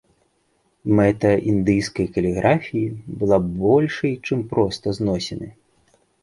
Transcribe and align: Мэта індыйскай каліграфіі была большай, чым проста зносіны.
Мэта 0.99 1.33
індыйскай 1.51 2.07
каліграфіі 2.15 2.87
была 3.25 3.37
большай, 3.65 4.13
чым 4.25 4.39
проста 4.55 4.85
зносіны. 5.01 5.47